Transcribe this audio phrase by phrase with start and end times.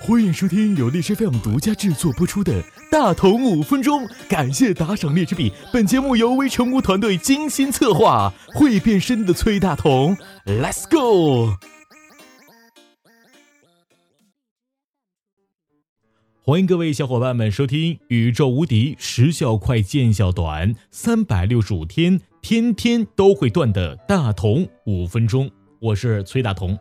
[0.00, 5.52] 欢迎收听由荔枝 FM 独家制作播出的《大同五分钟》，感谢打赏荔枝币。
[5.72, 11.56] 本节目由微成功团队精心策划，会变身的崔大同，Let's go！
[16.42, 25.50] 欢迎各位小伙伴们收听宇宙无敌、时效快、见效短、三百六十五天天天都会断的大同五分钟。
[25.80, 26.78] 我是崔大同。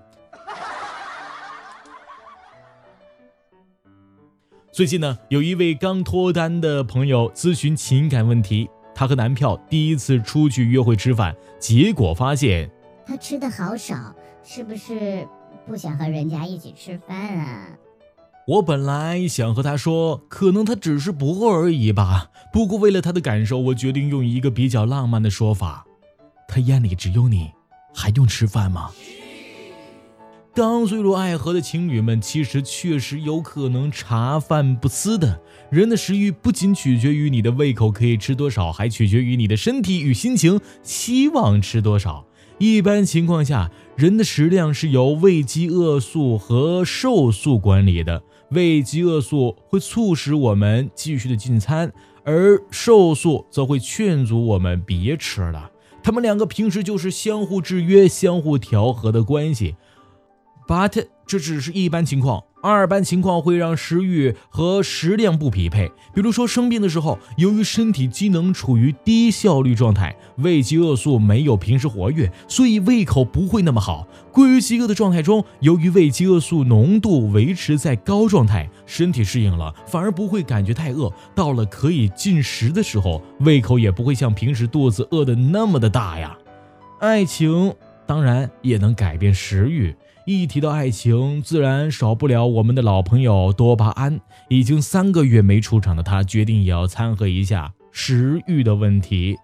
[4.71, 8.69] 最近呢，有一位刚脱单的朋友咨询情感问题。
[8.93, 12.71] 她和男票第一次出去约会吃饭，结果发现
[13.05, 15.27] 他吃的好少，是不是
[15.67, 17.67] 不想和人家一起吃饭啊？
[18.47, 22.31] 我本来想和他说，可能他只是不饿而已吧。
[22.53, 25.85] 不过为了他的感受，我决定用一个比较浪漫的说法：
[26.47, 27.51] 他眼里只有你，
[27.95, 28.91] 还用吃饭吗？
[30.53, 35.41] 刚坠入爱河的情侣们，其实确实有可能茶饭不思的。
[35.69, 42.25] 人的食欲不仅取决于你的胃口可以吃多少，还取决于你的身体与心情希望吃多少。
[42.57, 48.23] 一般情况下，人的食量是由胃饥饿素和瘦素管理的。
[48.51, 51.91] 胃饥饿素会促使我们继续的进餐，
[52.23, 55.69] 而瘦素则会劝阻我们别吃了。
[56.05, 59.75] 他们两个平时就是相互制约、相互调和的关系。
[60.67, 65.91] But 这只是一般情况，二般情况会让食欲和食量不匹配。
[66.13, 74.07] 比如说生病的时候，由于身体机能处于低效率状态，胃饥饿素没有平时活跃，所以胃口不会那么好。
[74.31, 81.11] 过于饥饿的状态中，由于胃饥饿素浓度维持在高状态，身体适应了，反而不会感觉太饿。
[81.33, 86.37] 到了可以进食的时候，胃口也不会像平时肚子饿的那么的大呀。
[86.99, 87.73] 爱情
[88.05, 89.95] 当然也能改变食欲。
[90.25, 94.19] 一提到爱情，自然少不了我们的老朋友多巴胺。
[94.49, 99.37] 已经三个月没出场的他，决定也要掺和一下食欲的问题。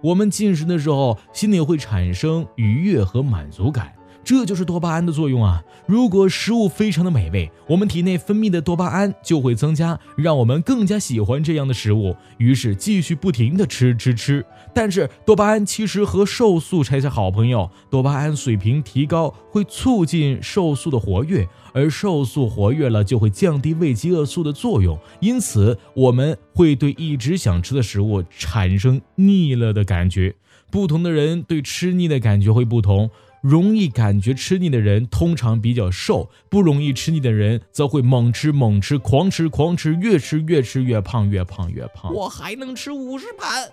[0.00, 3.92] 我们进食的时候，心里会产生愉悦和满足感。
[4.28, 5.64] 这就是多巴胺的作用啊！
[5.86, 14.44] 如果食物非常的美味，我们体内分泌的多巴胺就会增加，让我们更加喜欢这样的食物，于是继续不停的吃吃吃。
[14.74, 30.34] 但是多巴胺其实和瘦素才是好朋友，多巴胺水平提高会促进瘦素的活跃，而瘦素活跃了就会降低胃饥饿素的作用，因此我们会对一直想吃的食物产生腻了的感觉。
[30.70, 33.08] 不同的人对吃腻的感觉会不同。
[33.48, 42.12] 容易感觉吃腻的人通常比较瘦，不容易吃腻的人则会猛吃猛吃，狂吃狂吃，越吃越吃越胖，越胖越胖。
[42.12, 43.70] 我还能吃五十盘。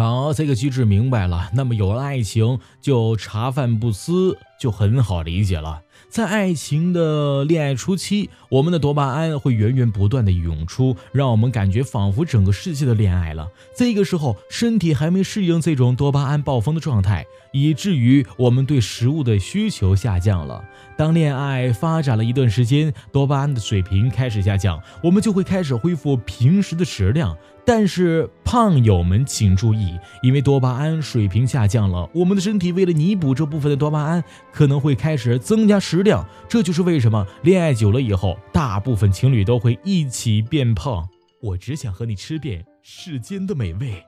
[0.00, 1.50] 好，这个机制明白了。
[1.52, 5.82] 那么有了爱情，就茶饭不思，就很好理解了。
[6.08, 13.46] 在爱情的恋爱初期，我们的多巴胺会源源不断的涌出，让我们感觉仿佛整个世界的恋爱了。
[13.76, 20.64] 这个时候，身体还没适应这种多巴胺暴风的状态，以至于我们对食物的需求下降了。
[20.96, 27.36] 当恋爱发展了一段时间，多巴胺的水平开始下降，我们就会开始恢复平时的食量。
[27.72, 36.26] 但是胖友们请注意，因为多巴胺水平下降了，我们的身体为了弥补这部分的多巴胺，可能会开始增加食量。
[36.48, 41.08] 这就是为什么恋爱久了以后，大部分情侣都会一起变胖。
[41.40, 44.04] 我只想和你吃遍世间的美味。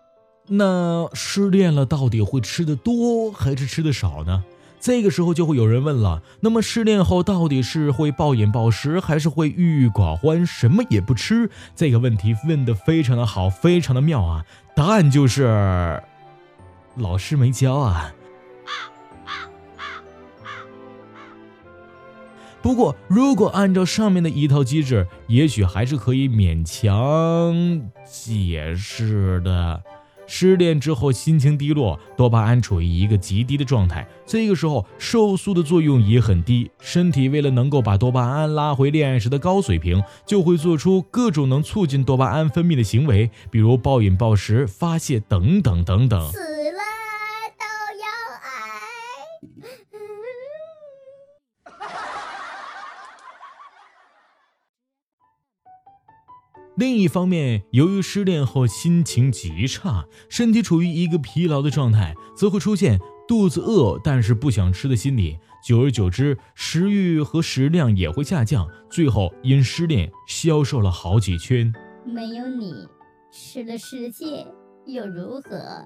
[0.49, 4.43] 那失恋了，到底会吃的多还是吃的少呢？
[4.83, 11.49] 这个时候就会有人问了：那么失恋后到底是会暴饮暴食，还是会郁郁寡欢，什么也不吃？
[11.77, 14.45] 这个问题问的非常的好，非常的妙啊！
[14.75, 16.03] 答案就是
[16.97, 18.13] 老师没教啊。
[22.61, 27.55] 不过，如果按照上面的一套机制，也许还是可以勉强
[28.05, 29.81] 解释的。
[30.27, 36.71] 失恋之后心情低落，多巴胺处于一个极低的状态，这个时候瘦素的作用也很低。
[36.81, 46.31] 身体为了能够把多巴胺拉回恋爱时的高水平，就会做出各种能促进多巴胺分泌的行为，比如暴饮暴食、发泄等等等等。
[56.77, 62.99] 另一方面，由于失恋后心情极差，身体处于一个疲劳的状态，则会出现
[63.29, 65.39] 肚子饿但是不想吃的心理。
[65.63, 71.71] 久而久之，食欲和食量也会下降，最后因失恋消瘦了好几圈。
[72.07, 72.73] 没有你，
[73.31, 74.47] 吃了世界
[74.87, 75.85] 又如何？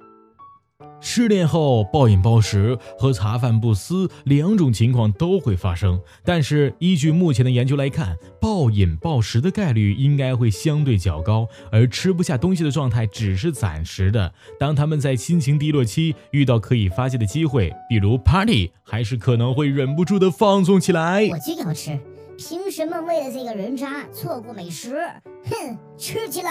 [1.00, 14.34] 失恋后暴饮暴食和茶饭不思两种情况都会发生，但是依据目前的研究来看，暴饮暴食的概率应该会相对较高，而吃不下东西的状态只是暂时的。
[14.58, 21.26] 当他们在心情低落期遇到可以发泄的机会，比如 party，还是可能会忍不住的放纵起来。
[21.31, 21.99] 我就要吃，
[22.37, 24.96] 凭什么为了这个人渣错过美食？
[25.44, 26.50] 哼，吃起来！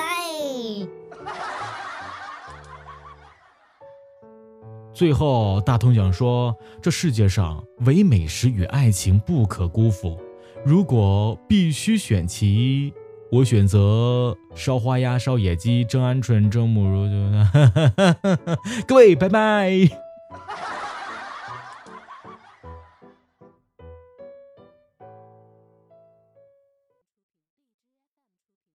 [4.95, 10.17] 最后，大通讲说：这世界上唯美食与爱情不可辜负。
[10.63, 12.93] 如果必须选其一，
[13.29, 17.09] 我选择烧花鸭、烧野鸡、蒸鹌鹑、蒸母乳。
[18.87, 20.04] 各位，拜拜。